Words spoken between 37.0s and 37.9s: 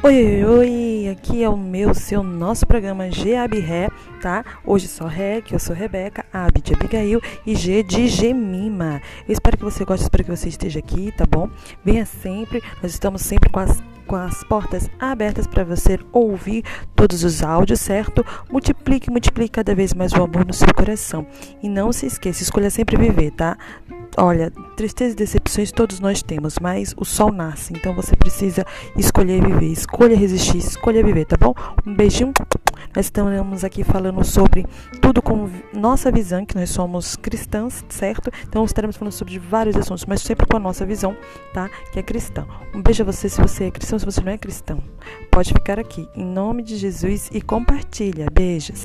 cristãs,